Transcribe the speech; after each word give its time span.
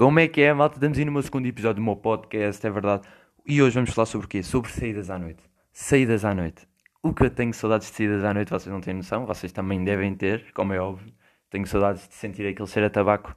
Como 0.00 0.18
é 0.18 0.26
que 0.26 0.40
é, 0.40 0.50
malta? 0.54 0.76
Estamos 0.76 0.96
aí 0.96 1.04
no 1.04 1.12
meu 1.12 1.22
segundo 1.22 1.44
episódio 1.44 1.74
do 1.74 1.84
meu 1.84 1.94
podcast, 1.94 2.66
é 2.66 2.70
verdade. 2.70 3.06
E 3.46 3.60
hoje 3.60 3.74
vamos 3.74 3.90
falar 3.90 4.06
sobre 4.06 4.24
o 4.24 4.30
quê? 4.30 4.42
Sobre 4.42 4.72
saídas 4.72 5.10
à 5.10 5.18
noite. 5.18 5.42
Saídas 5.74 6.24
à 6.24 6.34
noite. 6.34 6.66
O 7.02 7.12
que 7.12 7.24
eu 7.24 7.28
tenho 7.28 7.52
saudades 7.52 7.90
de 7.90 7.96
saídas 7.98 8.24
à 8.24 8.32
noite, 8.32 8.48
vocês 8.48 8.72
não 8.72 8.80
têm 8.80 8.94
noção, 8.94 9.26
vocês 9.26 9.52
também 9.52 9.84
devem 9.84 10.14
ter, 10.14 10.54
como 10.54 10.72
é 10.72 10.80
óbvio. 10.80 11.12
Tenho 11.50 11.66
saudades 11.66 12.08
de 12.08 12.14
sentir 12.14 12.46
aquele 12.46 12.66
cheiro 12.66 12.86
a 12.86 12.90
tabaco 12.90 13.36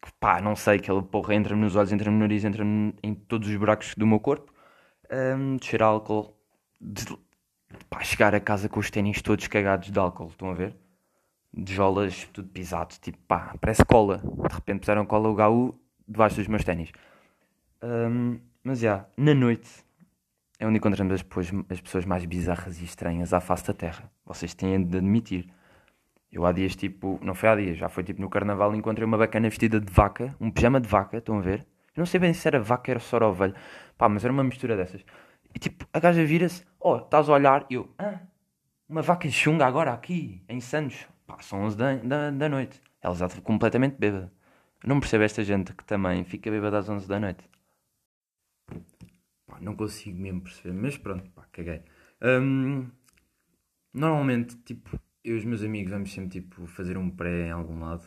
que, 0.00 0.10
pá, 0.18 0.40
não 0.40 0.56
sei, 0.56 0.76
aquele 0.76 1.02
porra 1.02 1.34
entra-me 1.34 1.60
nos 1.60 1.76
olhos, 1.76 1.92
entra-me 1.92 2.16
no 2.16 2.20
nariz, 2.22 2.46
entra-me 2.46 2.94
em 3.02 3.14
todos 3.14 3.46
os 3.46 3.54
buracos 3.54 3.94
do 3.94 4.06
meu 4.06 4.20
corpo. 4.20 4.54
Um, 5.12 5.58
de 5.58 5.66
cheirar 5.66 5.90
álcool, 5.90 6.34
de 6.80 7.04
pá, 7.90 8.02
chegar 8.02 8.34
a 8.34 8.40
casa 8.40 8.70
com 8.70 8.80
os 8.80 8.90
ténis 8.90 9.20
todos 9.20 9.46
cagados 9.48 9.90
de 9.90 9.98
álcool, 9.98 10.28
estão 10.28 10.48
a 10.48 10.54
ver? 10.54 10.74
De 11.56 11.72
jolas, 11.72 12.28
tudo 12.32 12.48
pisado, 12.48 12.94
tipo 13.00 13.18
pá, 13.28 13.54
parece 13.60 13.84
cola. 13.84 14.18
De 14.18 14.54
repente 14.54 14.80
puseram 14.80 15.06
cola 15.06 15.28
o 15.28 15.34
gaú 15.34 15.78
debaixo 16.06 16.36
dos 16.36 16.48
meus 16.48 16.64
ténis. 16.64 16.90
Um, 17.82 18.40
mas 18.62 18.80
já, 18.80 18.88
yeah, 18.88 19.08
na 19.16 19.34
noite 19.34 19.84
é 20.58 20.66
onde 20.66 20.78
encontramos 20.78 21.12
as, 21.12 21.24
as 21.70 21.80
pessoas 21.80 22.04
mais 22.04 22.24
bizarras 22.24 22.80
e 22.80 22.84
estranhas 22.84 23.32
à 23.32 23.40
face 23.40 23.66
da 23.66 23.74
terra. 23.74 24.10
Vocês 24.24 24.54
têm 24.54 24.82
de 24.82 24.98
admitir. 24.98 25.48
Eu 26.32 26.44
há 26.44 26.52
dias, 26.52 26.74
tipo, 26.74 27.20
não 27.22 27.34
foi 27.34 27.48
há 27.48 27.56
dias, 27.56 27.76
já 27.76 27.88
foi 27.88 28.02
tipo 28.02 28.20
no 28.20 28.28
carnaval, 28.28 28.74
encontrei 28.74 29.06
uma 29.06 29.16
bacana 29.16 29.48
vestida 29.48 29.80
de 29.80 29.92
vaca, 29.92 30.34
um 30.40 30.50
pijama 30.50 30.80
de 30.80 30.88
vaca, 30.88 31.18
estão 31.18 31.38
a 31.38 31.40
ver? 31.40 31.60
Eu 31.94 32.00
não 32.00 32.06
sei 32.06 32.18
bem 32.18 32.32
se 32.32 32.48
era 32.48 32.60
vaca, 32.60 32.90
era 32.90 32.98
só 32.98 33.18
ovelha, 33.18 33.54
pá, 33.96 34.08
mas 34.08 34.24
era 34.24 34.32
uma 34.32 34.42
mistura 34.42 34.76
dessas. 34.76 35.04
E 35.54 35.58
tipo, 35.60 35.86
a 35.92 36.00
gaja 36.00 36.24
vira-se, 36.24 36.64
oh, 36.80 36.96
estás 36.96 37.28
a 37.28 37.32
olhar, 37.34 37.64
e 37.70 37.74
eu, 37.74 37.88
ah, 37.96 38.18
uma 38.88 39.00
vaca 39.00 39.30
chunga 39.30 39.64
agora 39.64 39.92
aqui, 39.92 40.42
em 40.48 40.60
Santos, 40.60 41.06
pá, 41.26 41.40
são 41.40 41.62
11 41.62 41.76
da, 41.76 41.96
da, 41.96 42.30
da 42.30 42.48
noite. 42.48 42.80
Ela 43.00 43.14
já 43.14 43.26
está 43.26 43.40
completamente 43.40 43.96
bêbada. 43.98 44.32
Não 44.84 45.00
percebo 45.00 45.24
esta 45.24 45.42
gente 45.44 45.72
que 45.72 45.84
também 45.84 46.24
fica 46.24 46.50
bêbada 46.50 46.78
às 46.78 46.88
11 46.88 47.08
da 47.08 47.20
noite. 47.20 47.44
Pá, 49.46 49.60
não 49.60 49.74
consigo 49.76 50.18
mesmo 50.20 50.42
perceber, 50.42 50.74
mas 50.74 50.96
pronto, 50.96 51.30
pá, 51.30 51.46
caguei. 51.52 51.82
Um, 52.22 52.88
normalmente, 53.92 54.56
tipo, 54.58 54.98
eu 55.22 55.36
e 55.36 55.38
os 55.38 55.44
meus 55.44 55.62
amigos 55.62 55.90
vamos 55.90 56.12
sempre, 56.12 56.40
tipo, 56.40 56.66
fazer 56.66 56.98
um 56.98 57.10
pré 57.10 57.48
em 57.48 57.50
algum 57.50 57.80
lado. 57.80 58.06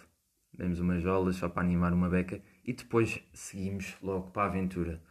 Demos 0.53 0.79
umas 0.79 1.01
jolas 1.03 1.35
só 1.35 1.49
para 1.49 1.63
animar 1.63 1.93
uma 1.93 2.09
beca 2.09 2.41
e 2.65 2.73
depois 2.73 3.19
seguimos 3.33 3.95
logo 4.01 4.31
para 4.31 4.43
a 4.43 4.45
aventura. 4.47 5.01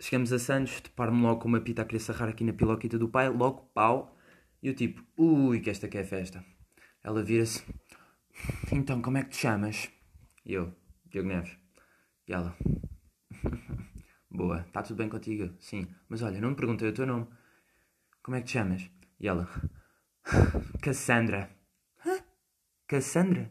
Chegamos 0.00 0.32
a 0.32 0.38
Santos, 0.38 0.80
deparo-me 0.80 1.22
logo 1.22 1.40
com 1.40 1.48
uma 1.48 1.60
pita 1.60 1.82
a 1.82 1.84
querer 1.84 2.00
sarrar 2.00 2.28
aqui 2.28 2.44
na 2.44 2.52
piloquita 2.52 2.98
do 2.98 3.08
pai, 3.08 3.28
logo 3.28 3.70
pau. 3.74 4.16
E 4.62 4.68
eu 4.68 4.74
tipo, 4.74 5.02
ui, 5.16 5.60
que 5.60 5.70
esta 5.70 5.88
que 5.88 5.98
é 5.98 6.04
festa. 6.04 6.44
Ela 7.02 7.22
vira-se, 7.22 7.64
então 8.72 9.00
como 9.00 9.18
é 9.18 9.24
que 9.24 9.30
te 9.30 9.36
chamas? 9.36 9.90
E 10.44 10.52
eu, 10.52 10.74
Diogo 11.06 11.28
Neves. 11.28 11.56
E 12.26 12.32
ela, 12.32 12.56
boa, 14.30 14.60
está 14.60 14.82
tudo 14.82 14.96
bem 14.96 15.08
contigo? 15.08 15.54
Sim, 15.60 15.86
mas 16.08 16.22
olha, 16.22 16.40
não 16.40 16.50
me 16.50 16.56
perguntei 16.56 16.88
o 16.88 16.92
teu 16.92 17.06
nome. 17.06 17.26
Como 18.22 18.36
é 18.36 18.40
que 18.40 18.46
te 18.46 18.52
chamas? 18.52 18.90
E 19.18 19.28
ela, 19.28 19.48
Cassandra. 20.82 21.50
Hã? 22.04 22.18
Cassandra? 22.86 23.50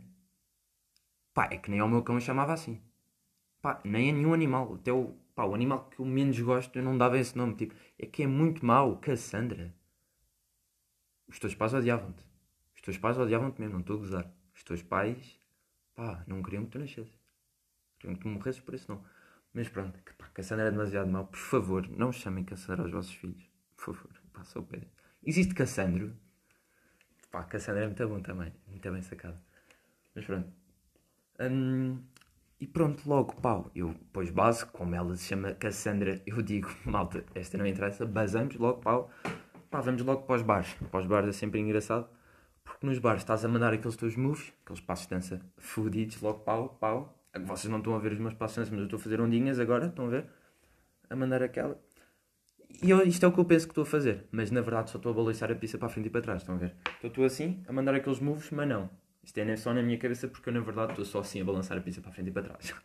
Pá, 1.34 1.48
é 1.52 1.58
que 1.58 1.70
nem 1.72 1.80
ao 1.80 1.88
meu 1.88 2.04
cão 2.04 2.20
chamava 2.20 2.54
assim. 2.54 2.82
Pá, 3.62 3.80
nem 3.84 4.10
a 4.10 4.14
nenhum 4.14 4.34
animal. 4.34 4.76
Até 4.76 4.92
o, 4.92 5.14
pá, 5.36 5.46
o 5.46 5.56
animal 5.56 5.90
que 5.90 6.00
eu 6.00 6.06
menos 6.06 6.40
gosto 6.40 6.78
eu 6.78 6.84
não 6.84 6.98
dava 6.98 7.18
esse 7.18 7.38
nome. 7.38 7.56
Tipo, 7.56 7.76
é 7.98 8.06
que 8.06 8.24
é 8.24 8.28
muito 8.28 8.66
mau. 8.66 8.98
Cassandra. 8.98 9.74
Os 11.28 11.40
teus 11.40 11.56
pais 11.56 11.74
odiavam-te. 11.74 12.27
Teus 12.88 12.98
pais 12.98 13.18
odiavam-te 13.18 13.60
mesmo, 13.60 13.74
não 13.74 13.82
estou 13.82 13.98
a 13.98 14.00
gozar. 14.00 14.32
Os 14.56 14.64
teus 14.64 14.82
pais, 14.82 15.38
pá, 15.94 16.24
não 16.26 16.42
queriam 16.42 16.64
que 16.64 16.72
tu 16.72 16.80
nascesses. 16.80 17.20
Queriam 18.00 18.16
que 18.16 18.22
tu 18.22 18.30
morresses 18.30 18.62
por 18.62 18.74
isso 18.74 18.90
não. 18.90 19.04
Mas 19.54 19.68
pronto, 19.68 20.02
que, 20.06 20.14
pá, 20.14 20.30
Cassandra 20.34 20.68
é 20.68 20.72
demasiado 20.72 21.12
mau. 21.12 21.28
Por 21.28 21.38
favor, 21.38 21.86
não 21.90 22.14
chamem 22.14 22.46
Cassandra 22.46 22.84
aos 22.84 22.94
vossos 22.94 23.14
filhos. 23.14 23.44
Por 23.76 23.94
favor, 23.94 24.14
passa 24.32 24.58
o 24.58 24.64
pé. 24.64 24.88
Existe 25.22 25.54
Cassandro? 25.54 26.16
Pá, 27.30 27.44
Cassandra 27.44 27.84
é 27.84 27.88
muito 27.88 28.08
bom 28.08 28.22
também. 28.22 28.54
Muito 28.70 28.90
bem 28.90 29.02
sacado. 29.02 29.38
Mas 30.16 30.24
pronto. 30.24 30.50
Hum, 31.42 32.02
e 32.58 32.66
pronto, 32.66 33.04
logo, 33.06 33.36
pau. 33.42 33.70
Eu, 33.76 33.90
depois 33.90 34.30
base, 34.30 34.66
como 34.66 34.96
ela 34.96 35.14
se 35.18 35.26
chama 35.26 35.54
Cassandra, 35.56 36.22
eu 36.26 36.42
digo, 36.42 36.74
malta, 36.90 37.26
esta 37.36 37.58
não 37.58 37.68
interessa, 37.68 38.06
basamos, 38.06 38.56
logo, 38.56 38.80
pau. 38.80 39.12
Pá, 39.70 39.82
vamos 39.82 40.02
logo 40.04 40.22
para 40.22 40.38
os 40.38 40.42
bares. 40.42 40.74
Para 40.90 41.02
os 41.02 41.06
bares 41.06 41.30
é 41.32 41.34
sempre 41.34 41.60
engraçado. 41.60 42.16
Porque 42.68 42.86
nos 42.86 43.00
bares 43.00 43.22
estás 43.22 43.46
a 43.46 43.48
mandar 43.48 43.74
aqueles 43.74 43.96
teus 43.96 44.16
moves, 44.16 44.54
aqueles 44.64 44.82
passos 44.82 45.08
de 45.08 45.16
dança 45.16 45.42
fudidos, 45.58 46.22
logo, 46.22 46.40
pau, 46.40 46.78
pau. 46.80 47.18
Vocês 47.46 47.72
não 47.72 47.78
estão 47.78 47.96
a 47.96 48.00
ver 48.00 48.12
os 48.12 48.20
meus 48.20 48.34
passos 48.34 48.56
de 48.56 48.62
dança, 48.62 48.72
mas 48.72 48.80
eu 48.80 48.86
estou 48.86 49.00
a 49.00 49.02
fazer 49.02 49.22
ondinhas 49.22 49.60
agora, 49.60 49.88
estão 49.88 50.06
a 50.06 50.10
ver? 50.10 50.26
A 51.10 51.16
mandar 51.16 51.42
aquela. 51.42 51.80
E 52.84 52.90
eu, 52.90 53.02
isto 53.04 53.26
é 53.26 53.30
o 53.30 53.32
que 53.32 53.40
eu 53.40 53.46
penso 53.46 53.66
que 53.66 53.72
estou 53.72 53.84
a 53.84 53.86
fazer, 53.86 54.26
mas 54.32 54.52
na 54.52 54.62
verdade 54.62 54.92
só 54.92 54.98
estou 54.98 55.12
a 55.12 55.16
balançar 55.16 55.52
a 55.52 55.56
pista 55.56 55.78
para 55.78 55.88
a 55.88 55.90
frente 55.90 56.08
e 56.08 56.10
para 56.10 56.22
trás, 56.22 56.42
estão 56.42 56.56
a 56.56 56.58
ver? 56.58 56.76
Então 56.98 57.10
estou 57.10 57.26
assim, 57.26 57.64
a 57.68 57.72
mandar 57.72 57.96
aqueles 57.96 58.20
moves, 58.20 58.52
mas 58.52 58.68
não. 58.68 58.90
Isto 59.24 59.38
é 59.40 59.56
só 59.56 59.74
na 59.74 59.82
minha 59.82 59.98
cabeça 59.98 60.28
porque 60.28 60.50
eu 60.50 60.54
na 60.54 60.60
verdade 60.60 60.92
estou 60.92 61.06
só 61.06 61.20
assim 61.20 61.42
a 61.42 61.46
balançar 61.46 61.78
a 61.78 61.82
pista 61.82 62.02
para 62.02 62.12
a 62.12 62.14
frente 62.14 62.28
e 62.28 62.32
para 62.32 62.44
trás. 62.44 62.74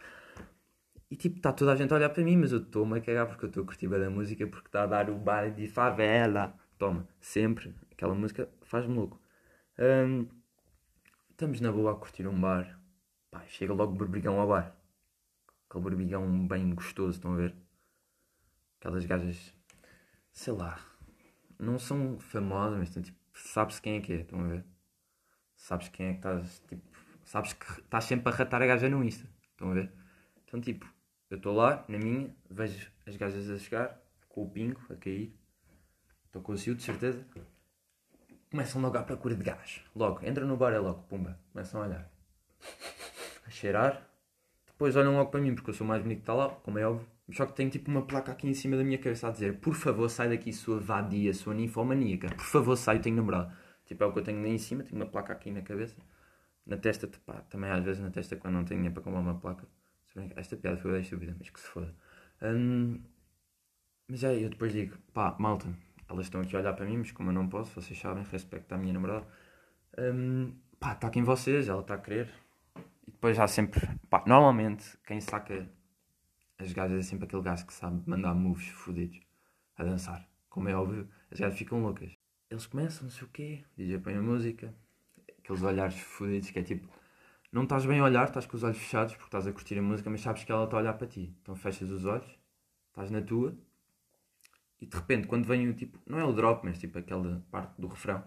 E 1.10 1.14
tipo, 1.14 1.36
está 1.36 1.52
toda 1.52 1.72
a 1.72 1.76
gente 1.76 1.92
a 1.92 1.96
olhar 1.96 2.08
para 2.08 2.24
mim, 2.24 2.38
mas 2.38 2.52
eu 2.52 2.58
estou-me 2.60 2.96
a 2.96 3.00
cagar 3.02 3.26
porque 3.26 3.44
eu 3.44 3.48
estou 3.48 3.62
a 3.64 3.66
curtir 3.66 3.86
da 3.86 4.08
música 4.08 4.46
porque 4.46 4.68
está 4.68 4.84
a 4.84 4.86
dar 4.86 5.10
o 5.10 5.14
baile 5.14 5.54
de 5.54 5.68
favela. 5.68 6.54
Toma, 6.78 7.06
sempre. 7.20 7.74
Aquela 7.90 8.14
música 8.14 8.48
faz-me 8.62 8.94
louco. 8.94 9.20
Um, 9.78 10.28
estamos 11.30 11.60
na 11.60 11.72
boa 11.72 11.92
a 11.92 11.94
curtir 11.94 12.26
um 12.26 12.38
bar. 12.38 12.78
Pá, 13.30 13.42
chega 13.46 13.72
logo 13.72 13.94
o 13.94 13.96
berbigão 13.96 14.38
ao 14.38 14.48
bar. 14.48 14.76
Aquele 15.68 15.84
berbigão 15.84 16.46
bem 16.46 16.74
gostoso, 16.74 17.16
estão 17.16 17.32
a 17.32 17.36
ver? 17.36 17.56
Aquelas 18.78 19.06
gajas, 19.06 19.54
sei 20.30 20.52
lá, 20.52 20.78
não 21.58 21.78
são 21.78 22.18
famosas, 22.18 22.78
mas 22.78 22.90
tipo, 22.90 23.18
sabe-se 23.32 23.80
quem 23.80 23.96
é 23.96 24.00
que 24.02 24.12
é, 24.12 24.16
estão 24.16 24.40
a 24.40 24.48
ver? 24.48 24.64
Sabes 25.56 25.88
quem 25.88 26.06
é 26.06 26.12
que 26.12 26.18
estás, 26.18 26.58
tipo, 26.68 26.82
sabes 27.24 27.52
que 27.54 27.80
estás 27.80 28.04
sempre 28.04 28.30
a 28.30 28.36
ratar 28.36 28.60
a 28.60 28.66
gaja 28.66 28.90
no 28.90 29.02
Insta, 29.02 29.26
estão 29.52 29.70
a 29.70 29.74
ver? 29.74 29.90
Então, 30.44 30.60
tipo, 30.60 30.86
eu 31.30 31.38
estou 31.38 31.54
lá, 31.54 31.84
na 31.88 31.96
minha, 31.96 32.34
vejo 32.50 32.90
as 33.06 33.16
gajas 33.16 33.48
a 33.48 33.58
chegar, 33.58 33.98
com 34.28 34.42
o 34.42 34.50
pingo 34.50 34.80
a 34.90 34.96
cair, 34.96 35.34
estou 36.26 36.42
com 36.42 36.52
o 36.52 36.56
de 36.56 36.82
certeza. 36.82 37.26
Começam 38.52 38.82
logo 38.82 38.98
à 38.98 39.02
procura 39.02 39.34
de 39.34 39.42
gás. 39.42 39.80
Logo, 39.96 40.20
entra 40.26 40.44
no 40.44 40.58
bar 40.58 40.74
é 40.74 40.78
logo, 40.78 41.04
pumba. 41.04 41.38
Começam 41.54 41.80
a 41.80 41.86
olhar. 41.86 42.12
A 43.46 43.50
cheirar. 43.50 44.06
Depois 44.66 44.94
olham 44.94 45.14
logo 45.16 45.30
para 45.30 45.40
mim, 45.40 45.54
porque 45.54 45.70
eu 45.70 45.74
sou 45.74 45.86
mais 45.86 46.02
bonito 46.02 46.18
que 46.18 46.22
está 46.24 46.34
lá, 46.34 46.50
como 46.50 46.78
é 46.78 46.86
óbvio. 46.86 47.08
Só 47.32 47.46
que 47.46 47.54
tenho 47.54 47.70
tipo 47.70 47.90
uma 47.90 48.02
placa 48.02 48.30
aqui 48.30 48.46
em 48.46 48.52
cima 48.52 48.76
da 48.76 48.84
minha 48.84 48.98
cabeça 48.98 49.26
a 49.26 49.30
dizer: 49.30 49.58
Por 49.58 49.72
favor, 49.72 50.06
sai 50.10 50.28
daqui, 50.28 50.52
sua 50.52 50.78
vadia, 50.78 51.32
sua 51.32 51.54
ninfomaníaca. 51.54 52.28
Por 52.28 52.44
favor, 52.44 52.76
sai, 52.76 52.98
eu 52.98 53.00
tenho 53.00 53.16
namorado. 53.16 53.56
Tipo, 53.86 54.04
é 54.04 54.06
o 54.06 54.12
que 54.12 54.18
eu 54.18 54.22
tenho 54.22 54.38
nem 54.38 54.56
em 54.56 54.58
cima, 54.58 54.82
tenho 54.82 54.96
uma 54.96 55.10
placa 55.10 55.32
aqui 55.32 55.50
na 55.50 55.62
cabeça. 55.62 55.96
Na 56.66 56.76
testa, 56.76 57.08
pá, 57.24 57.40
também 57.48 57.70
às 57.70 57.82
vezes 57.82 58.02
na 58.02 58.10
testa, 58.10 58.36
quando 58.36 58.52
não 58.52 58.64
tenho 58.66 58.80
dinheiro 58.80 58.92
para 58.94 59.02
comprar 59.02 59.20
uma 59.20 59.40
placa. 59.40 59.66
Esta 60.36 60.58
piada 60.58 60.76
foi 60.76 60.92
bem 60.92 61.00
estúpida, 61.00 61.34
mas 61.38 61.48
que 61.48 61.58
se 61.58 61.68
foda. 61.68 61.94
Um, 62.42 63.00
mas 64.08 64.22
é, 64.24 64.44
eu 64.44 64.50
depois 64.50 64.74
digo: 64.74 64.98
Pá, 65.14 65.34
malta, 65.38 65.68
elas 66.08 66.26
estão 66.26 66.40
aqui 66.40 66.54
a 66.56 66.60
olhar 66.60 66.72
para 66.74 66.86
mim, 66.86 66.98
mas 66.98 67.12
como 67.12 67.30
eu 67.30 67.34
não 67.34 67.48
posso, 67.48 67.80
vocês 67.80 67.98
sabem, 67.98 68.24
respeito 68.24 68.72
à 68.72 68.78
minha 68.78 68.92
namorada. 68.92 69.26
Um, 69.98 70.54
pá, 70.78 70.92
está 70.92 71.08
aqui 71.08 71.18
em 71.18 71.22
vocês, 71.22 71.68
ela 71.68 71.80
está 71.80 71.94
a 71.94 71.98
querer. 71.98 72.28
E 73.06 73.10
depois 73.10 73.38
há 73.38 73.46
sempre, 73.46 73.80
pá, 74.08 74.22
normalmente 74.26 74.98
quem 75.06 75.20
saca 75.20 75.68
as 76.58 76.72
gajas 76.72 76.98
é 76.98 77.02
sempre 77.02 77.24
aquele 77.24 77.42
gajo 77.42 77.66
que 77.66 77.72
sabe 77.72 78.02
mandar 78.06 78.34
moves 78.34 78.68
fodidos 78.68 79.20
a 79.76 79.84
dançar. 79.84 80.28
Como 80.48 80.68
é 80.68 80.74
óbvio, 80.74 81.08
as 81.30 81.40
gajas 81.40 81.58
ficam 81.58 81.82
loucas. 81.82 82.16
Eles 82.50 82.66
começam, 82.66 83.04
não 83.04 83.10
sei 83.10 83.24
o 83.24 83.28
quê, 83.28 83.64
DJ 83.76 83.98
põe 83.98 84.14
a 84.14 84.22
música, 84.22 84.74
aqueles 85.38 85.62
olhares 85.62 85.98
fodidos 85.98 86.50
que 86.50 86.58
é 86.58 86.62
tipo, 86.62 86.86
não 87.50 87.64
estás 87.64 87.84
bem 87.84 88.00
a 88.00 88.04
olhar, 88.04 88.24
estás 88.24 88.46
com 88.46 88.56
os 88.56 88.62
olhos 88.62 88.78
fechados 88.78 89.14
porque 89.14 89.28
estás 89.28 89.46
a 89.46 89.52
curtir 89.52 89.78
a 89.78 89.82
música, 89.82 90.08
mas 90.08 90.20
sabes 90.20 90.44
que 90.44 90.52
ela 90.52 90.64
está 90.64 90.76
a 90.76 90.80
olhar 90.80 90.92
para 90.94 91.06
ti. 91.06 91.34
Então 91.42 91.54
fechas 91.54 91.90
os 91.90 92.04
olhos, 92.04 92.38
estás 92.88 93.10
na 93.10 93.22
tua 93.22 93.56
e 94.82 94.86
de 94.86 94.96
repente, 94.96 95.28
quando 95.28 95.46
vem 95.46 95.68
o 95.68 95.74
tipo, 95.74 95.96
não 96.04 96.18
é 96.18 96.24
o 96.24 96.32
drop, 96.32 96.64
mas 96.64 96.76
tipo 96.76 96.98
aquela 96.98 97.40
parte 97.52 97.80
do 97.80 97.86
refrão, 97.86 98.24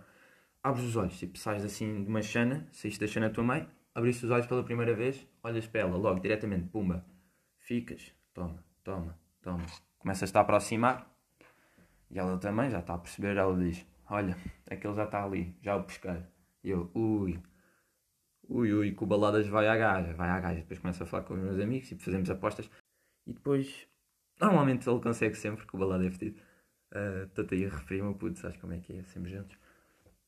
abres 0.64 0.86
os 0.86 0.96
olhos, 0.96 1.20
tipo, 1.20 1.38
sais 1.38 1.66
assim 1.66 2.06
de 2.06 2.10
uma 2.10 2.22
chana, 2.22 2.66
saíste 2.72 3.02
da 3.02 3.08
chana 3.08 3.28
da 3.28 3.36
tua 3.36 3.44
mãe, 3.44 3.70
abriste 3.94 4.24
os 4.24 4.32
olhos 4.32 4.48
pela 4.48 4.64
primeira 4.64 4.96
vez, 4.96 5.28
olhas 5.44 5.68
para 5.68 5.82
ela, 5.82 5.98
logo, 5.98 6.22
diretamente, 6.22 6.70
pumba, 6.70 7.06
ficas, 7.60 8.14
toma, 8.34 8.64
toma, 8.86 9.20
toma. 9.42 9.66
Começas 10.00 10.34
a 10.34 10.40
aproximar 10.40 11.14
e 12.10 12.18
ela 12.18 12.38
também 12.38 12.70
já 12.70 12.80
está 12.80 12.94
a 12.94 13.00
perceber, 13.00 13.36
ela 13.36 13.58
diz, 13.58 13.86
olha, 14.10 14.38
aquele 14.72 14.96
já 14.96 15.04
está 15.04 15.26
ali, 15.26 15.54
já 15.62 15.76
o 15.76 15.84
pesquei. 15.84 16.24
E 16.64 16.70
eu, 16.70 16.90
ui, 16.96 17.38
ui, 18.48 18.74
ui, 18.74 18.92
com 18.94 19.06
baladas 19.06 19.46
vai 19.48 19.68
à 19.68 19.76
gaja, 19.76 20.14
vai 20.14 20.30
à 20.30 20.40
gaja. 20.40 20.62
Depois 20.62 20.80
começo 20.80 21.04
a 21.04 21.06
falar 21.06 21.24
com 21.24 21.34
os 21.34 21.42
meus 21.42 21.60
amigos 21.60 21.92
e 21.92 21.98
fazemos 21.98 22.30
apostas. 22.30 22.70
E 23.28 23.34
depois 23.34 23.90
Normalmente 24.40 24.90
ele 24.90 25.00
consegue 25.00 25.36
sempre, 25.36 25.66
que 25.66 25.76
o 25.76 25.80
balada 25.80 26.06
é. 26.06 26.10
Uh, 26.10 27.24
Estou 27.26 27.46
aí 27.52 27.66
a 27.66 27.70
referir 27.70 28.02
meu 28.02 28.14
puto, 28.14 28.40
sabes 28.40 28.58
como 28.58 28.74
é 28.74 28.80
que 28.80 28.94
é, 28.94 29.04
sempre 29.04 29.32
juntos. 29.32 29.58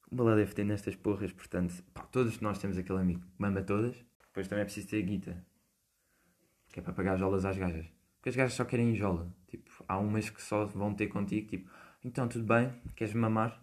O 0.10 0.30
é 0.30 0.46
fedido 0.46 0.70
nestas 0.70 0.96
porras, 0.96 1.34
portanto, 1.34 1.84
pá, 1.94 2.04
todos 2.04 2.40
nós 2.40 2.58
temos 2.60 2.78
aquele 2.78 3.00
amigo 3.00 3.20
que 3.20 3.28
manda 3.38 3.62
todas. 3.62 3.96
Depois 4.28 4.48
também 4.48 4.62
é 4.62 4.66
preciso 4.66 4.88
ter 4.88 5.02
guita. 5.02 5.46
Que 6.72 6.80
é 6.80 6.84
para 6.84 6.94
pagar 6.94 7.18
jolas 7.18 7.44
às 7.44 7.58
gajas. 7.58 7.86
Porque 8.16 8.30
as 8.30 8.36
gajas 8.36 8.54
só 8.54 8.64
querem 8.64 8.96
jola. 8.96 9.30
Tipo, 9.48 9.70
há 9.88 9.98
umas 9.98 10.30
que 10.30 10.42
só 10.42 10.66
vão 10.66 10.94
ter 10.94 11.08
contigo, 11.08 11.48
tipo, 11.48 11.70
então 12.04 12.28
tudo 12.28 12.46
bem, 12.46 12.74
queres 12.96 13.14
mamar? 13.14 13.62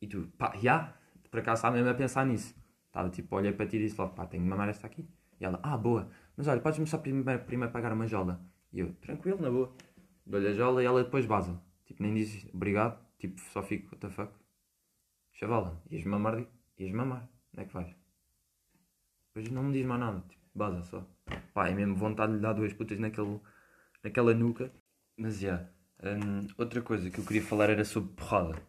E 0.00 0.06
tu, 0.06 0.26
pá, 0.38 0.56
já, 0.56 0.94
por 1.30 1.40
acaso 1.40 1.60
estava 1.60 1.76
mesmo 1.76 1.90
a 1.90 1.94
pensar 1.94 2.24
nisso. 2.24 2.54
Estava 2.86 3.10
tipo, 3.10 3.36
olhei 3.36 3.52
para 3.52 3.66
ti 3.66 3.76
e 3.76 3.80
disse 3.80 4.00
logo, 4.00 4.14
pá, 4.14 4.26
tenho 4.26 4.42
que 4.42 4.48
mamar 4.48 4.68
esta 4.68 4.86
aqui. 4.86 5.06
E 5.40 5.44
ela, 5.44 5.60
ah, 5.62 5.76
boa, 5.76 6.10
mas 6.36 6.48
olha, 6.48 6.60
podes-me 6.60 6.86
só 6.86 6.98
primeiro, 6.98 7.44
primeiro 7.44 7.72
pagar 7.72 7.92
uma 7.92 8.06
jola? 8.06 8.40
E 8.72 8.80
eu, 8.80 8.94
tranquilo, 8.94 9.40
na 9.40 9.50
boa. 9.50 9.74
Dou-lhe 10.24 10.48
a 10.48 10.52
jola 10.52 10.82
e 10.82 10.86
ela 10.86 11.04
depois 11.04 11.26
vaza. 11.26 11.60
Tipo, 11.84 12.02
nem 12.02 12.14
diz 12.14 12.48
obrigado, 12.54 12.98
tipo, 13.18 13.40
só 13.52 13.62
fico, 13.62 13.86
what 13.86 13.98
the 13.98 14.08
fuck. 14.08 14.32
Chavala, 15.32 15.82
ias 15.90 16.04
mamar, 16.04 16.46
ias 16.78 16.92
mamar, 16.92 17.28
onde 17.52 17.62
é 17.62 17.66
que 17.66 17.74
vais? 17.74 17.94
Depois 19.26 19.50
não 19.50 19.64
me 19.64 19.72
diz 19.72 19.84
mais 19.84 20.00
nada, 20.00 20.20
tipo, 20.28 20.42
baza 20.54 20.82
só. 20.82 21.06
Pá, 21.52 21.68
é 21.68 21.74
mesmo 21.74 21.96
vontade 21.96 22.32
de 22.32 22.38
lhe 22.38 22.42
dar 22.42 22.52
duas 22.52 22.72
putas 22.72 22.98
naquele, 22.98 23.40
naquela 24.02 24.34
nuca. 24.34 24.72
Mas, 25.16 25.38
já, 25.40 25.48
yeah, 25.48 26.24
hum, 26.24 26.46
outra 26.56 26.80
coisa 26.80 27.10
que 27.10 27.18
eu 27.18 27.24
queria 27.24 27.42
falar 27.42 27.70
era 27.70 27.84
sobre 27.84 28.14
porrada. 28.14 28.62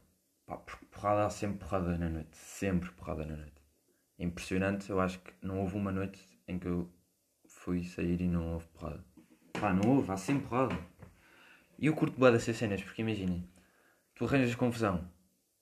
Pá, 0.45 0.57
porque 0.57 0.85
porrada 0.85 1.25
há 1.25 1.29
sempre 1.29 1.59
porrada 1.59 1.97
na 1.97 2.09
noite. 2.09 2.35
Sempre 2.35 2.91
porrada 2.91 3.25
na 3.25 3.37
noite. 3.37 3.61
É 4.17 4.23
impressionante, 4.23 4.89
eu 4.89 4.99
acho 4.99 5.19
que 5.19 5.33
não 5.41 5.59
houve 5.61 5.75
uma 5.75 5.91
noite 5.91 6.27
em 6.47 6.59
que 6.59 6.67
eu 6.67 6.89
fui 7.47 7.83
sair 7.83 8.21
e 8.21 8.27
não 8.27 8.53
houve 8.53 8.67
porrada. 8.67 9.03
Pá, 9.63 9.71
não 9.71 9.91
houve, 9.95 10.11
há 10.11 10.17
sempre 10.17 10.45
porrada. 10.49 10.77
E 11.79 11.85
eu 11.85 11.95
curto 11.95 12.19
bem 12.19 12.33
dessas 12.33 12.57
cenas, 12.57 12.83
porque 12.83 13.01
imaginem, 13.01 13.49
tu 14.13 14.25
arranjas 14.25 14.53
confusão, 14.55 15.09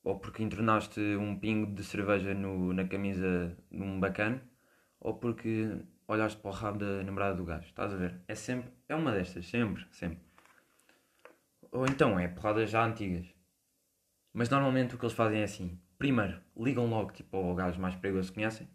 ou 0.04 0.18
porque 0.18 0.42
entornaste 0.42 1.00
um 1.00 1.38
pingo 1.38 1.72
de 1.72 1.84
cerveja 1.84 2.34
no, 2.34 2.74
na 2.74 2.84
camisa 2.88 3.56
de 3.70 3.80
um 3.80 4.00
bacana, 4.00 4.42
ou 5.00 5.14
porque 5.14 5.78
olhaste 6.08 6.42
para 6.42 6.50
o 6.50 6.52
rabo 6.52 6.80
da 6.80 7.04
namorada 7.04 7.36
do 7.36 7.46
gajo, 7.46 7.68
estás 7.68 7.94
a 7.94 7.96
ver? 7.96 8.20
É 8.28 8.34
sempre, 8.34 8.72
é 8.90 8.96
uma 8.96 9.12
destas, 9.12 9.46
sempre, 9.46 9.86
sempre. 9.92 10.18
Ou 11.72 11.86
então 11.86 12.20
é 12.20 12.28
porradas 12.28 12.72
já 12.72 12.84
antigas. 12.84 13.28
Mas 14.34 14.50
normalmente 14.50 14.96
o 14.96 14.98
que 14.98 15.06
eles 15.06 15.16
fazem 15.16 15.42
é 15.42 15.44
assim: 15.44 15.80
primeiro, 16.00 16.42
ligam 16.58 16.88
logo 16.88 17.12
tipo, 17.12 17.38
ao 17.38 17.54
gajo 17.54 17.80
mais 17.80 17.94
perigoso 17.94 18.30
que 18.30 18.34
conhecem, 18.34 18.68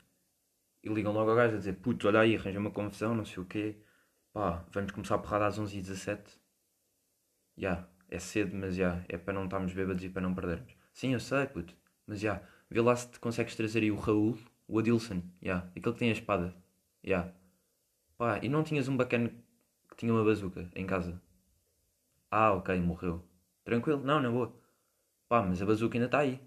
e 0.84 0.88
ligam 0.88 1.12
logo 1.12 1.30
ao 1.30 1.36
gajo 1.36 1.56
a 1.56 1.58
dizer: 1.58 1.72
puto, 1.80 2.06
olha 2.06 2.20
aí, 2.20 2.36
arranja 2.36 2.60
uma 2.60 2.70
confusão, 2.70 3.12
não 3.12 3.24
sei 3.24 3.42
o 3.42 3.44
quê, 3.44 3.76
pá, 4.36 4.62
vamos 4.70 4.92
começar 4.92 5.14
a 5.14 5.18
porrada 5.18 5.46
às 5.46 5.58
11h17. 5.58 6.38
Já, 7.56 7.70
yeah, 7.70 7.88
é 8.10 8.18
cedo, 8.18 8.54
mas 8.54 8.74
já, 8.76 8.82
yeah, 8.82 9.04
é 9.08 9.16
para 9.16 9.32
não 9.32 9.44
estarmos 9.44 9.72
bêbados 9.72 10.04
e 10.04 10.10
para 10.10 10.20
não 10.20 10.34
perdermos. 10.34 10.76
Sim, 10.92 11.14
eu 11.14 11.20
sei, 11.20 11.46
puto, 11.46 11.74
mas 12.06 12.20
já, 12.20 12.34
yeah, 12.34 12.48
vê 12.68 12.82
lá 12.82 12.94
se 12.94 13.10
te 13.10 13.18
consegues 13.18 13.56
trazer 13.56 13.80
aí 13.82 13.90
o 13.90 13.96
Raul, 13.96 14.38
o 14.68 14.78
Adilson, 14.78 15.22
já, 15.40 15.52
yeah, 15.52 15.68
aquele 15.70 15.92
que 15.94 15.98
tem 15.98 16.10
a 16.10 16.12
espada, 16.12 16.48
já. 17.02 17.10
Yeah. 17.10 17.34
Pá, 18.18 18.38
e 18.42 18.48
não 18.50 18.62
tinhas 18.62 18.88
um 18.88 18.96
bacana 18.96 19.30
que 19.88 19.96
tinha 19.96 20.12
uma 20.12 20.24
bazuca 20.24 20.70
em 20.74 20.86
casa? 20.86 21.18
Ah, 22.30 22.52
ok, 22.52 22.78
morreu. 22.80 23.24
Tranquilo? 23.64 24.02
Não, 24.04 24.20
na 24.20 24.30
boa. 24.30 24.54
Pá, 25.28 25.42
mas 25.42 25.62
a 25.62 25.66
bazuca 25.66 25.96
ainda 25.96 26.06
está 26.06 26.18
aí. 26.20 26.40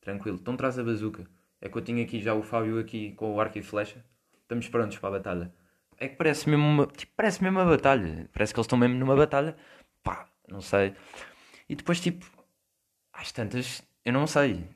Tranquilo. 0.00 0.38
Então 0.40 0.56
traz 0.56 0.78
a 0.78 0.84
bazuca. 0.84 1.26
É 1.60 1.68
que 1.68 1.78
eu 1.78 1.82
tinha 1.82 2.04
aqui 2.04 2.20
já 2.20 2.34
o 2.34 2.42
Fábio 2.42 2.78
aqui 2.78 3.12
com 3.12 3.34
o 3.34 3.40
arco 3.40 3.58
e 3.58 3.62
flecha. 3.62 4.04
Estamos 4.42 4.68
prontos 4.68 4.98
para 4.98 5.08
a 5.08 5.12
batalha. 5.12 5.54
É 5.98 6.08
que 6.08 6.16
parece 6.16 6.48
mesmo 6.48 6.66
uma, 6.66 6.86
tipo, 6.86 7.12
parece 7.16 7.42
mesmo 7.42 7.58
uma 7.58 7.68
batalha. 7.68 8.28
Parece 8.32 8.52
que 8.52 8.58
eles 8.58 8.66
estão 8.66 8.78
mesmo 8.78 8.96
numa 8.96 9.16
batalha. 9.16 9.56
Pá, 10.02 10.28
não 10.48 10.60
sei. 10.60 10.94
E 11.68 11.74
depois, 11.74 12.00
tipo, 12.00 12.26
às 13.12 13.32
tantas, 13.32 13.82
eu 14.04 14.12
não 14.12 14.26
sei 14.26 14.68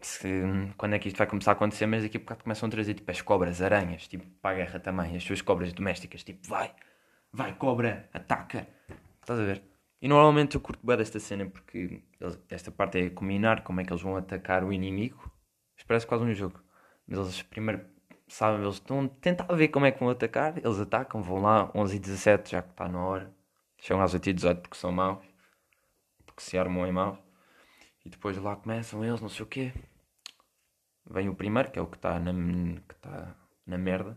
se, 0.00 0.28
quando 0.76 0.94
é 0.94 0.98
que 0.98 1.08
isto 1.08 1.16
vai 1.16 1.26
começar 1.26 1.52
a 1.52 1.54
acontecer, 1.54 1.86
mas 1.86 2.02
daqui 2.02 2.18
a 2.18 2.20
bocado 2.20 2.42
começam 2.44 2.66
a 2.68 2.70
trazer 2.70 2.94
tipo 2.94 3.10
as 3.10 3.20
cobras, 3.22 3.62
aranhas, 3.62 4.06
tipo, 4.06 4.24
para 4.40 4.54
a 4.54 4.58
guerra 4.58 4.80
também, 4.80 5.16
as 5.16 5.24
suas 5.24 5.40
cobras 5.42 5.72
domésticas, 5.72 6.22
tipo, 6.22 6.46
vai, 6.46 6.72
vai, 7.32 7.54
cobra, 7.54 8.08
ataca. 8.12 8.68
Estás 9.20 9.40
a 9.40 9.44
ver? 9.44 9.62
E 10.00 10.08
normalmente 10.08 10.54
eu 10.54 10.60
curto 10.60 10.86
bem 10.86 10.96
desta 10.96 11.18
cena 11.18 11.46
porque 11.46 12.02
esta 12.50 12.70
parte 12.70 12.98
é 12.98 13.10
combinar 13.10 13.62
como 13.64 13.80
é 13.80 13.84
que 13.84 13.92
eles 13.92 14.02
vão 14.02 14.16
atacar 14.16 14.62
o 14.62 14.72
inimigo. 14.72 15.30
Isto 15.76 15.86
parece 15.86 16.06
quase 16.06 16.24
um 16.24 16.32
jogo. 16.34 16.62
Mas 17.08 17.18
eles 17.18 17.42
primeiro 17.42 17.84
sabem, 18.26 18.62
eles 18.62 18.74
estão 18.74 19.04
a 19.04 19.08
tentar 19.08 19.44
ver 19.54 19.68
como 19.68 19.86
é 19.86 19.92
que 19.92 20.00
vão 20.00 20.10
atacar. 20.10 20.56
Eles 20.58 20.78
atacam, 20.80 21.22
vão 21.22 21.40
lá 21.40 21.70
11 21.74 21.96
e 21.96 21.98
17, 21.98 22.50
já 22.52 22.62
que 22.62 22.70
está 22.70 22.88
na 22.88 23.04
hora. 23.04 23.34
Chegam 23.78 24.02
às 24.02 24.14
8 24.14 24.30
e 24.30 24.32
18 24.32 24.60
porque 24.62 24.76
são 24.76 24.92
maus. 24.92 25.24
Porque 26.24 26.42
se 26.42 26.58
armam 26.58 26.86
em 26.86 26.92
maus. 26.92 27.18
E 28.04 28.08
depois 28.08 28.36
lá 28.38 28.56
começam 28.56 29.04
eles, 29.04 29.20
não 29.20 29.28
sei 29.28 29.42
o 29.42 29.46
quê. 29.46 29.72
Vem 31.08 31.28
o 31.28 31.34
primeiro, 31.34 31.70
que 31.70 31.78
é 31.78 31.82
o 31.82 31.86
que 31.86 31.96
está 31.96 32.18
na, 32.18 32.32
que 32.80 32.94
tá 32.96 33.36
na 33.66 33.78
merda. 33.78 34.16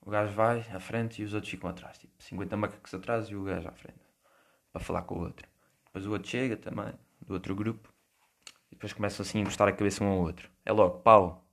O 0.00 0.10
gajo 0.10 0.32
vai 0.32 0.60
à 0.72 0.80
frente 0.80 1.20
e 1.20 1.24
os 1.24 1.34
outros 1.34 1.50
ficam 1.50 1.68
atrás. 1.68 1.98
Tipo, 1.98 2.12
50 2.22 2.56
macacos 2.56 2.94
atrás 2.94 3.28
e 3.28 3.36
o 3.36 3.44
gajo 3.44 3.68
à 3.68 3.72
frente 3.72 4.10
para 4.72 4.80
falar 4.80 5.02
com 5.02 5.16
o 5.16 5.20
outro. 5.22 5.48
Depois 5.86 6.06
o 6.06 6.12
outro 6.12 6.28
chega 6.28 6.56
também, 6.56 6.92
do 7.20 7.34
outro 7.34 7.54
grupo, 7.54 7.92
e 8.70 8.74
depois 8.76 8.92
começam 8.92 9.22
assim 9.24 9.38
a 9.38 9.40
encostar 9.42 9.68
a 9.68 9.72
cabeça 9.72 10.04
um 10.04 10.08
ao 10.08 10.18
outro. 10.18 10.50
É 10.64 10.72
logo, 10.72 11.00
pau. 11.00 11.44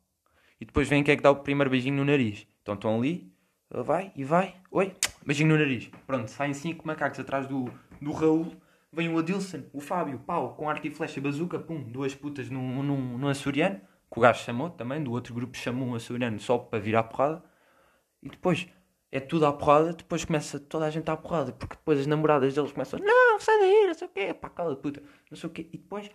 E 0.60 0.66
depois 0.66 0.88
vem 0.88 1.04
quem 1.04 1.14
é 1.14 1.16
que 1.16 1.24
dá 1.24 1.32
o 1.32 1.38
primeiro 1.38 1.70
beijinho 1.70 1.96
no 1.96 2.06
nariz. 2.06 2.48
Então 2.62 2.74
estão 2.74 2.98
ali, 2.98 3.32
vai 3.70 4.12
e 4.16 4.24
vai, 4.24 4.56
oi, 4.72 4.96
beijinho 5.26 5.50
no 5.50 5.58
nariz. 5.58 5.90
Pronto, 6.06 6.30
saem 6.30 6.54
cinco 6.54 6.86
macacos 6.86 7.20
atrás 7.20 7.48
do, 7.48 7.72
do 8.02 8.12
Raul, 8.12 8.56
vem 8.92 9.10
o 9.10 9.18
Adilson, 9.20 9.64
o 9.74 9.80
Fábio, 9.80 10.20
pau, 10.20 10.56
com 10.56 10.70
arco 10.70 10.88
e 10.88 10.92
flecha, 10.92 11.22
bazuca, 11.22 11.60
pum, 11.60 11.84
duas 11.84 12.16
putas 12.16 12.50
num, 12.50 12.84
num, 12.84 13.18
num 13.18 13.28
açoriano, 13.28 13.80
que 14.12 14.20
o 14.20 14.22
gajo 14.22 14.44
chamou 14.44 14.70
também, 14.70 15.04
do 15.04 15.12
outro 15.12 15.34
grupo 15.34 15.56
chamou 15.58 15.88
um 15.88 15.96
açoriano 15.96 16.40
só 16.40 16.58
para 16.58 16.80
virar 16.80 17.02
a 17.02 17.04
porrada. 17.04 17.44
E 18.24 18.30
depois 18.30 18.68
é 19.12 19.20
tudo 19.20 19.46
à 19.46 19.54
porrada, 19.54 19.94
depois 19.94 20.26
começa 20.26 20.60
toda 20.60 20.86
a 20.86 20.90
gente 20.90 21.10
à 21.10 21.16
porrada, 21.16 21.52
porque 21.52 21.76
depois 21.76 22.00
as 22.00 22.08
namoradas 22.08 22.54
deles 22.54 22.72
começam, 22.72 23.00
não, 23.00 23.40
sai 23.40 23.60
daí, 23.60 23.88
não 23.88 23.94
sei 23.94 24.08
o 24.08 24.12
quê, 24.12 24.34
pá, 24.34 24.50
cala 24.50 24.76
puta, 24.76 25.02
não 25.30 25.38
sei 25.38 25.50
o 25.50 25.54
quê, 25.54 25.70
e 25.72 25.78
depois 25.78 26.10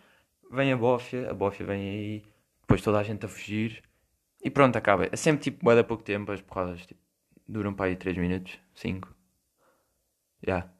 vem 0.50 0.72
a 0.72 0.76
bófia, 0.76 1.30
a 1.30 1.34
bófia 1.34 1.64
vem 1.64 1.88
aí, 1.88 2.24
depois 2.60 2.82
toda 2.82 2.98
a 2.98 3.02
gente 3.02 3.24
a 3.24 3.28
fugir, 3.28 3.82
e 4.42 4.50
pronto, 4.50 4.76
acaba. 4.76 5.08
É 5.10 5.16
sempre 5.16 5.42
tipo, 5.42 5.64
vai 5.64 5.76
dar 5.76 5.84
pouco 5.84 6.02
tempo, 6.02 6.32
as 6.32 6.40
porradas 6.40 6.84
tipo, 6.84 7.00
duram 7.46 7.72
para 7.74 7.86
aí 7.86 7.96
3 7.96 8.16
minutos, 8.18 8.58
5. 8.74 9.08
Já. 10.42 10.54
Yeah. 10.54 10.72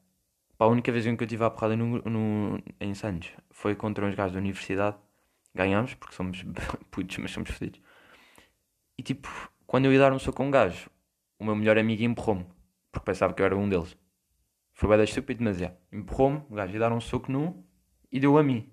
A 0.59 0.67
única 0.67 0.93
vez 0.93 1.05
em 1.07 1.17
que 1.17 1.25
eu 1.25 1.29
tive 1.29 1.43
a 1.43 1.51
porrada 1.51 1.77
no, 1.77 1.99
no, 2.03 2.63
em 2.81 2.95
Santos 2.95 3.33
foi 3.51 3.75
contra 3.75 4.07
uns 4.07 4.15
gajos 4.15 4.35
da 4.35 4.39
universidade, 4.39 4.97
ganhámos, 5.53 5.95
porque 5.95 6.15
somos 6.15 6.45
putos, 6.91 7.19
mas 7.19 7.33
somos 7.33 7.51
fodidos. 7.51 7.81
E 8.97 9.03
tipo, 9.03 9.29
quando 9.67 9.87
eu 9.87 9.93
ia 9.93 9.99
dar 9.99 10.13
um 10.13 10.21
soco 10.21 10.41
a 10.41 10.47
um 10.47 10.51
gajo, 10.53 10.89
o 11.37 11.45
meu 11.45 11.57
melhor 11.57 11.79
amigo 11.79 12.05
empurrou-me, 12.05 12.47
porque 12.93 13.05
pensava 13.05 13.35
que 13.35 13.43
eu 13.43 13.47
era 13.47 13.57
um 13.57 13.69
deles. 13.69 13.97
Foi 14.73 14.89
bem 14.89 15.03
estúpido, 15.03 15.43
mas 15.43 15.61
é. 15.61 15.77
Empurrou-me, 15.91 16.43
o 16.49 16.55
gajo 16.55 16.73
ia 16.73 16.79
dar 16.79 16.93
um 16.93 17.01
soco 17.01 17.33
num 17.33 17.65
e 18.11 18.21
deu 18.21 18.39
a 18.39 18.43
mim. 18.43 18.73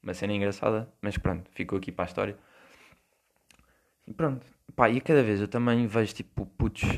Uma 0.00 0.14
cena 0.14 0.32
engraçada, 0.32 0.92
mas 1.02 1.18
pronto, 1.18 1.50
ficou 1.50 1.78
aqui 1.78 1.90
para 1.90 2.04
a 2.04 2.06
história. 2.06 2.38
E 4.08 4.12
pronto. 4.14 4.46
Pá, 4.74 4.88
e 4.88 5.02
cada 5.02 5.22
vez 5.22 5.38
eu 5.38 5.46
também 5.46 5.86
vejo 5.86 6.14
tipo 6.14 6.46
putos, 6.46 6.88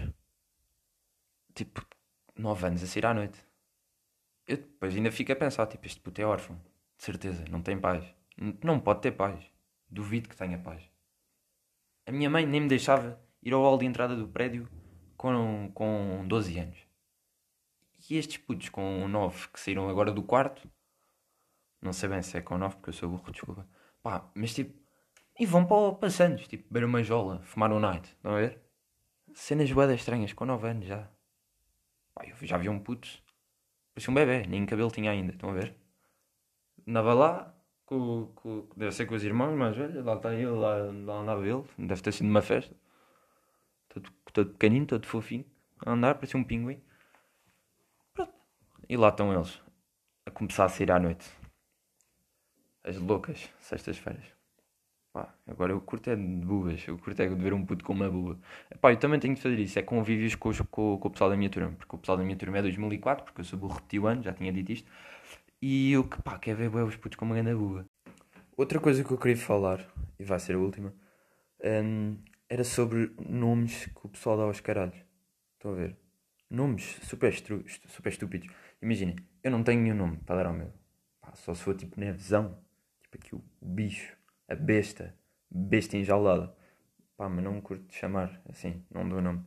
tipo 1.53 1.85
9 2.37 2.67
anos 2.69 2.85
a 2.85 2.87
sair 2.87 3.05
à 3.05 3.13
noite. 3.13 3.45
Eu 4.47 4.59
depois 4.59 4.95
ainda 4.95 5.11
fico 5.11 5.33
a 5.33 5.37
pensar, 5.37 5.67
tipo, 5.67 5.87
este 5.87 6.01
puto 6.01 6.21
é 6.21 6.25
órfão, 6.25 6.57
de 6.97 7.05
certeza, 7.05 7.45
não 7.51 7.63
tem 7.63 7.81
paz. 7.81 8.05
Não 8.63 8.79
pode 8.79 9.01
ter 9.01 9.11
paz. 9.11 9.45
Duvido 9.89 10.29
que 10.29 10.37
tenha 10.37 10.57
paz. 10.57 10.89
A 12.07 12.13
minha 12.13 12.31
mãe 12.31 12.47
nem 12.47 12.61
me 12.61 12.69
deixava 12.69 13.21
ir 13.43 13.53
ao 13.53 13.63
hall 13.63 13.77
de 13.77 13.87
entrada 13.87 14.15
do 14.15 14.29
prédio 14.29 14.69
com, 15.17 15.69
com 15.75 16.25
12 16.29 16.59
anos. 16.61 16.79
E 18.09 18.17
estes 18.17 18.37
putos 18.37 18.69
com 18.69 19.09
9 19.09 19.49
que 19.49 19.59
saíram 19.59 19.89
agora 19.89 20.13
do 20.13 20.23
quarto, 20.23 20.71
não 21.83 21.93
sei 21.93 22.09
bem 22.09 22.23
se 22.23 22.37
é 22.39 22.41
com 22.41 22.57
9 22.57 22.77
porque 22.77 22.91
eu 22.91 22.95
sou 22.95 23.09
burro, 23.09 23.33
desculpa. 23.33 23.69
Pá, 24.01 24.31
mas 24.33 24.55
tipo, 24.55 24.81
e 25.41 25.47
vão 25.47 25.65
para, 25.65 25.95
para 25.95 26.11
Santos, 26.11 26.47
tipo, 26.47 26.65
beber 26.71 26.87
uma 26.87 27.03
jola, 27.03 27.41
fumar 27.43 27.73
um 27.73 27.81
night, 27.81 28.17
a 28.23 28.35
ver? 28.35 28.61
Cenas 29.33 29.73
boedas 29.73 29.97
estranhas, 29.97 30.33
com 30.33 30.45
9 30.45 30.69
anos 30.69 30.87
já. 30.87 31.09
Pá, 32.15 32.27
eu 32.27 32.37
já 32.47 32.59
vi 32.59 32.69
um 32.69 32.79
puto, 32.79 33.09
parecia 33.95 34.11
um 34.11 34.15
bebê, 34.15 34.47
nem 34.47 34.67
cabelo 34.67 34.91
tinha 34.91 35.11
ainda, 35.11 35.33
estão 35.33 35.51
a 35.51 35.55
ver? 35.55 35.75
Andava 36.87 37.15
lá, 37.15 37.55
com, 37.87 38.27
com, 38.35 38.69
deve 38.77 38.93
ser 38.93 39.07
com 39.07 39.15
os 39.15 39.25
irmãos 39.25 39.57
mais 39.57 39.77
velhos, 39.77 40.05
lá 40.05 40.15
está 40.15 40.35
ele, 40.35 40.47
lá, 40.47 40.77
lá 41.05 41.15
andava 41.15 41.47
ele, 41.47 41.65
deve 41.79 42.03
ter 42.03 42.13
sido 42.13 42.27
numa 42.27 42.43
festa 42.43 42.77
todo, 43.91 44.11
todo 44.33 44.51
pequenino, 44.53 44.87
todo 44.87 45.07
fofinho, 45.07 45.45
a 45.85 45.93
andar, 45.93 46.15
parecia 46.15 46.39
um 46.39 46.45
pinguim. 46.45 46.81
Pronto. 48.15 48.33
E 48.89 48.97
lá 48.97 49.09
estão 49.09 49.33
eles, 49.33 49.61
a 50.27 50.31
começar 50.31 50.65
a 50.65 50.69
sair 50.69 50.91
à 50.91 50.99
noite. 50.99 51.29
As 52.85 52.97
loucas, 52.97 53.51
sextas-feiras. 53.59 54.40
Pá, 55.13 55.35
agora 55.47 55.73
eu 55.73 55.81
curto 55.81 56.09
é 56.09 56.15
de 56.15 56.23
bubas, 56.23 56.87
eu 56.87 56.97
curto 56.97 57.21
é 57.21 57.29
de 57.29 57.35
ver 57.35 57.53
um 57.53 57.67
puto 57.67 57.85
com 57.85 57.93
uma 57.93 58.09
buba. 58.09 58.39
Pá, 58.81 58.93
eu 58.93 58.97
também 58.97 59.19
tenho 59.19 59.35
de 59.35 59.41
fazer 59.41 59.59
isso, 59.59 59.77
é 59.79 59.83
convívios 59.83 60.37
com, 60.37 60.53
com, 60.71 60.99
com 60.99 61.09
o 61.09 61.11
pessoal 61.11 61.31
da 61.31 61.37
minha 61.37 61.51
turma, 61.51 61.73
porque 61.73 61.97
o 61.97 61.99
pessoal 61.99 62.17
da 62.17 62.23
minha 62.25 62.37
turma 62.37 62.59
é 62.59 62.63
2004, 62.63 63.25
porque 63.25 63.41
eu 63.41 63.45
sou 63.45 63.59
burro 63.59 63.75
repeti 63.75 63.99
o 63.99 64.07
ano, 64.07 64.23
já 64.23 64.33
tinha 64.33 64.53
dito 64.53 64.71
isto. 64.71 64.89
E 65.61 65.93
eu 65.93 66.05
que 66.05 66.23
pá, 66.23 66.39
quer 66.39 66.55
ver 66.57 66.69
os 66.75 66.97
putos 66.97 67.17
com 67.19 67.25
uma 67.25 67.35
grande 67.37 67.55
buba. 67.55 67.87
Outra 68.57 68.81
coisa 68.81 69.05
que 69.05 69.11
eu 69.13 69.19
queria 69.19 69.37
falar, 69.37 69.87
e 70.19 70.25
vai 70.25 70.39
ser 70.41 70.57
a 70.57 70.59
última, 70.59 70.95
um, 71.65 72.17
era 72.49 72.65
sobre 72.65 73.13
nomes 73.29 73.87
que 73.87 74.07
o 74.07 74.09
pessoal 74.09 74.37
dá 74.37 74.45
aos 74.45 74.61
caralhos. 74.61 74.97
Estão 75.55 75.73
a 75.73 75.75
ver? 75.75 75.97
nomes 76.51 76.99
super, 77.05 77.33
estru- 77.33 77.65
super 77.89 78.11
estúpidos. 78.11 78.49
Imaginem, 78.83 79.17
eu 79.43 79.51
não 79.51 79.65
tenho 79.65 79.83
nenhum 79.83 79.97
nome 79.97 80.19
para 80.19 80.37
dar 80.37 80.47
ao 80.47 80.53
meu. 80.55 80.73
Pá, 81.21 81.33
só 81.35 81.55
se 81.55 81.63
for 81.63 81.75
tipo 81.77 81.99
Nevezão, 82.01 82.59
tipo 83.03 83.17
aqui 83.19 83.35
o 83.35 83.43
bicho, 83.63 84.17
a 84.51 84.57
besta, 84.57 85.17
besta 85.49 85.97
enjaulada. 85.97 86.55
Pá, 87.17 87.29
mas 87.29 87.45
não 87.45 87.55
me 87.55 87.63
curto 87.63 87.87
de 87.87 87.95
chamar 87.95 88.43
assim, 88.49 88.85
não 88.91 89.09
dou 89.09 89.23
nome. 89.23 89.47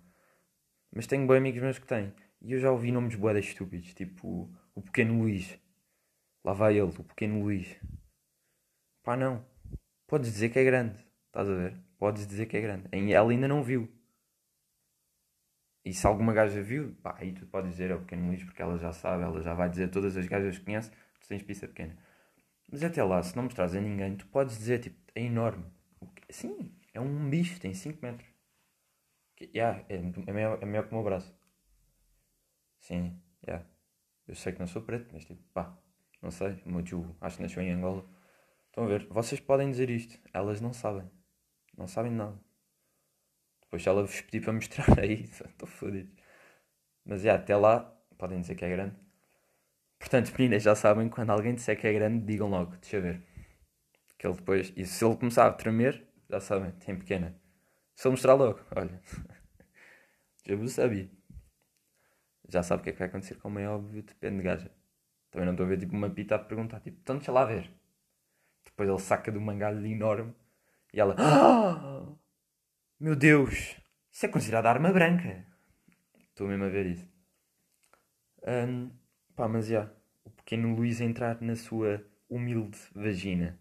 Mas 0.96 1.08
tenho 1.08 1.28
bons 1.28 1.36
amigos 1.36 1.62
meus 1.62 1.78
que 1.78 1.86
têm. 1.86 2.14
E 2.42 2.54
eu 2.54 2.60
já 2.60 2.72
ouvi 2.72 2.92
nomes 2.92 3.16
boedas 3.16 3.46
estúpidos, 3.46 3.94
tipo 3.94 4.50
o, 4.74 4.82
Pequeno 4.82 5.20
Luís. 5.20 5.60
Lá 6.44 6.54
vai 6.54 6.78
ele, 6.78 6.90
o 6.98 7.04
Pequeno 7.04 7.42
Luís. 7.42 7.78
Pá, 9.04 9.18
não. 9.18 9.46
Podes 10.08 10.32
dizer 10.32 10.50
que 10.50 10.60
é 10.60 10.64
grande, 10.64 11.06
estás 11.28 11.50
a 11.50 11.54
ver? 11.54 11.78
Podes 11.98 12.26
dizer 12.26 12.46
que 12.46 12.56
é 12.56 12.62
grande. 12.62 12.88
Ela 13.12 13.32
ainda 13.32 13.48
não 13.48 13.64
viu. 13.64 13.92
E 15.86 15.94
se 15.94 16.08
alguma 16.08 16.34
gaja 16.34 16.62
viu, 16.62 16.96
pá, 17.02 17.16
aí 17.20 17.34
tu 17.34 17.46
podes 17.48 17.72
dizer 17.72 17.92
é 17.92 17.96
o 17.96 18.00
Pequeno 18.00 18.28
Luís 18.28 18.44
porque 18.44 18.62
ela 18.62 18.78
já 18.78 18.94
sabe, 18.94 19.24
ela 19.24 19.42
já 19.42 19.54
vai 19.54 19.70
dizer 19.70 19.90
todas 19.90 20.16
as 20.16 20.28
gajas 20.28 20.58
que 20.58 20.64
conhece, 20.64 20.92
tu 21.20 21.28
tens 21.28 21.44
pizza 21.44 21.68
pequena. 21.68 21.98
Mas 22.74 22.84
até 22.84 23.04
lá, 23.04 23.22
se 23.22 23.36
não 23.36 23.44
mostrares 23.44 23.76
a 23.76 23.80
ninguém, 23.80 24.16
tu 24.18 24.26
podes 24.26 24.58
dizer, 24.58 24.80
tipo, 24.80 24.98
é 25.14 25.22
enorme. 25.22 25.64
Sim, 26.28 26.72
é 26.92 27.00
um 27.00 27.30
bicho, 27.30 27.60
tem 27.60 27.72
5 27.72 28.00
metros. 28.02 28.28
Yeah, 29.40 29.86
é, 29.90 29.98
é, 30.26 30.34
maior, 30.34 30.58
é 30.60 30.66
maior 30.66 30.88
que 30.88 30.92
o 30.92 30.96
meu 30.96 31.04
braço. 31.04 31.32
Sim, 32.80 33.22
yeah. 33.48 33.64
Eu 34.28 34.34
sei 34.34 34.54
que 34.54 34.60
não 34.60 34.66
sou 34.66 34.82
preto, 34.82 35.08
mas 35.14 35.24
tipo, 35.24 35.40
pá, 35.54 35.78
não 36.20 36.32
sei. 36.32 36.64
O 36.66 36.72
meu 36.72 36.82
tio 36.82 37.16
acho 37.22 37.38
que 37.38 37.44
nasceu 37.44 37.62
em 37.62 37.72
Angola. 37.72 38.04
Estão 38.70 38.86
a 38.86 38.88
ver? 38.88 39.08
Vocês 39.08 39.40
podem 39.40 39.70
dizer 39.70 39.92
isto, 39.92 40.20
elas 40.34 40.60
não 40.60 40.74
sabem. 40.74 41.08
Não 41.78 41.88
sabem 41.88 42.12
nada. 42.12 42.40
Depois 43.62 43.86
ela 43.86 44.04
vos 44.04 44.20
pedir 44.22 44.42
para 44.42 44.54
mostrar 44.54 44.98
aí, 45.00 45.26
estou 45.26 45.68
fodido. 45.68 46.12
Mas 47.06 47.22
já, 47.22 47.36
até 47.36 47.56
lá, 47.56 47.82
podem 48.18 48.42
dizer 48.42 48.56
que 48.56 48.66
é 48.66 48.70
grande. 48.70 48.96
Portanto, 50.04 50.34
meninas, 50.38 50.62
já 50.62 50.76
sabem, 50.76 51.08
quando 51.08 51.30
alguém 51.30 51.56
disser 51.56 51.80
que 51.80 51.88
é 51.88 51.94
grande, 51.94 52.26
digam 52.26 52.50
logo, 52.50 52.76
deixa 52.76 53.00
ver. 53.00 53.24
Que 54.20 54.28
ele 54.28 54.36
depois, 54.36 54.74
e 54.76 54.86
se 54.86 55.04
ele 55.04 55.16
começar 55.16 55.48
a 55.48 55.54
tremer, 55.54 56.06
já 56.30 56.42
sabem, 56.42 56.72
tem 56.72 56.98
pequena. 56.98 57.34
Se 57.96 58.06
ele 58.06 58.12
mostrar 58.12 58.34
logo, 58.34 58.60
olha, 58.76 59.02
já 60.46 60.56
vos 60.58 60.74
sabia. 60.74 61.10
Já 62.50 62.62
sabe 62.62 62.82
o 62.82 62.84
que 62.84 62.90
é 62.90 62.94
que 62.94 63.00
vai 63.00 63.08
acontecer, 63.08 63.36
como 63.36 63.60
é 63.60 63.70
óbvio, 63.70 64.04
depende 64.04 64.38
de 64.38 64.44
gaja. 64.44 64.72
Também 65.32 65.46
não 65.46 65.54
estou 65.54 65.66
a 65.66 65.70
ver 65.70 65.80
tipo 65.80 65.96
uma 65.96 66.10
pita 66.10 66.36
a 66.36 66.40
perguntar, 66.40 66.82
tipo, 66.82 66.98
então 67.02 67.16
deixa 67.16 67.32
lá 67.32 67.46
ver. 67.46 67.72
Depois 68.66 68.90
ele 68.90 69.00
saca 69.00 69.32
de 69.32 69.38
um 69.38 69.42
mangalho 69.42 69.88
enorme 69.88 70.36
e 70.94 71.00
ela, 71.00 71.16
ah! 71.18 72.14
Meu 73.00 73.16
Deus, 73.16 73.78
isso 74.12 74.26
é 74.26 74.30
considerado 74.30 74.66
arma 74.66 74.92
branca. 74.92 75.46
Estou 76.28 76.46
mesmo 76.46 76.66
a 76.66 76.70
ver 76.70 76.88
isso. 76.88 77.08
Ahm, 78.46 78.92
pá, 79.36 79.48
mas 79.48 79.68
já, 79.68 79.92
o 80.24 80.30
pequeno 80.30 80.76
Luís 80.76 81.02
entrar 81.02 81.42
na 81.42 81.56
sua 81.56 82.06
humilde 82.30 82.78
vagina. 82.94 83.60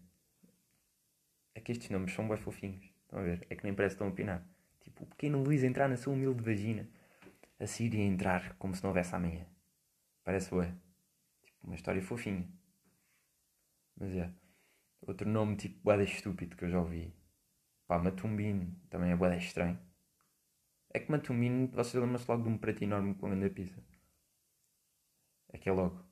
É 1.55 1.61
que 1.61 1.71
estes 1.71 1.89
nomes 1.89 2.13
são 2.13 2.27
bem 2.27 2.37
fofinhos. 2.37 2.85
Estão 3.03 3.19
a 3.19 3.23
ver? 3.23 3.45
É 3.49 3.55
que 3.55 3.63
nem 3.63 3.73
parece 3.73 4.01
a 4.01 4.05
opinar. 4.05 4.45
Tipo, 4.81 5.03
o 5.03 5.07
pequeno 5.07 5.41
Luís 5.43 5.63
entrar 5.63 5.87
na 5.87 5.97
sua 5.97 6.13
humilde 6.13 6.43
vagina. 6.43 6.89
A 7.59 7.67
Síria 7.67 8.01
entrar 8.01 8.55
como 8.57 8.75
se 8.75 8.83
não 8.83 8.89
houvesse 8.89 9.15
amanhã. 9.15 9.45
Parece 10.23 10.49
bué. 10.49 10.73
Tipo, 11.43 11.67
uma 11.67 11.75
história 11.75 12.01
fofinha. 12.01 12.47
Mas 13.95 14.15
é. 14.15 14.31
Outro 15.01 15.29
nome 15.29 15.55
tipo 15.55 15.79
bué 15.83 16.03
estúpido 16.03 16.55
que 16.55 16.65
eu 16.65 16.69
já 16.69 16.79
ouvi. 16.79 17.13
Pá, 17.87 17.99
Matumbino 17.99 18.75
também 18.89 19.11
é 19.11 19.15
bué 19.15 19.37
estranho. 19.37 19.79
É 20.89 20.99
que 20.99 21.11
Matumbino, 21.11 21.67
vocês 21.67 22.01
lembram-se 22.01 22.29
logo 22.29 22.43
de 22.43 22.49
um 22.49 22.57
preto 22.57 22.83
enorme 22.83 23.15
com 23.15 23.29
grande 23.29 23.49
pizza. 23.49 23.81
É 25.53 25.57
que 25.57 25.69
é 25.69 25.71
logo. 25.71 26.03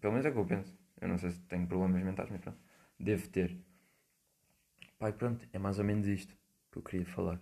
Pelo 0.00 0.12
menos 0.12 0.26
é 0.26 0.32
que 0.32 0.38
eu 0.38 0.46
penso. 0.46 0.76
Eu 1.00 1.08
não 1.08 1.18
sei 1.18 1.30
se 1.30 1.40
tenho 1.42 1.66
problemas 1.68 2.02
mentais, 2.02 2.28
mas 2.30 2.40
pronto. 2.40 2.58
Devo 2.98 3.28
ter. 3.28 3.56
Pai, 4.98 5.12
pronto, 5.12 5.46
é 5.52 5.58
mais 5.58 5.78
ou 5.78 5.84
menos 5.84 6.06
isto 6.08 6.36
que 6.72 6.78
eu 6.78 6.82
queria 6.82 7.06
falar. 7.06 7.40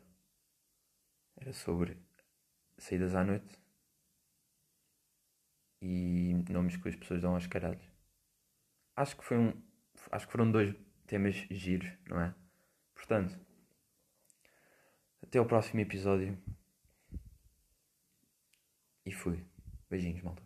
Era 1.37 1.53
sobre 1.53 1.97
saídas 2.77 3.15
à 3.15 3.25
noite 3.25 3.59
e 5.81 6.35
nomes 6.51 6.77
que 6.77 6.89
as 6.89 6.97
pessoas 6.97 7.23
dão 7.23 7.35
aos 7.35 7.47
caralhos. 7.47 7.85
Acho 8.95 9.17
que 9.17 9.25
foi 9.25 9.39
um. 9.39 9.63
Acho 10.11 10.27
que 10.27 10.33
foram 10.33 10.51
dois 10.51 10.75
temas 11.07 11.35
giros, 11.51 11.91
não 12.09 12.21
é? 12.21 12.35
Portanto, 12.95 13.39
até 15.23 15.41
o 15.41 15.47
próximo 15.47 15.81
episódio. 15.81 16.37
E 19.05 19.13
fui. 19.13 19.45
Beijinhos, 19.89 20.23
malta. 20.23 20.46